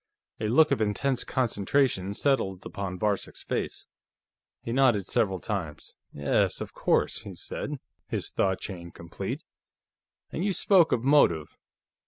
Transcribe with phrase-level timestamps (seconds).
[0.39, 3.85] A look of intense concentration settled upon Varcek's face.
[4.63, 5.93] He nodded several times.
[6.11, 6.59] "Yes.
[6.59, 9.43] Of course," he said, his thought chain complete.
[10.31, 11.55] "And you spoke of motive.